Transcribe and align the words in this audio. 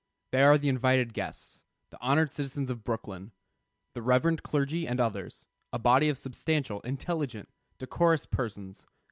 They 0.31 0.41
are 0.41 0.57
the 0.57 0.67
invited 0.67 1.13
guests, 1.13 1.63
the 1.91 2.01
honored 2.01 2.33
citizens 2.33 2.71
of 2.71 2.83
Brooklyn, 2.83 3.33
the 3.93 4.01
reverend 4.01 4.41
clergy, 4.41 4.87
and 4.87 4.99
others; 4.99 5.45
a 5.71 5.77
body 5.77 6.09
of 6.09 6.17
substantial, 6.17 6.81
intelligent, 6.81 7.49
decorous 7.77 8.25
persons. 8.25 8.87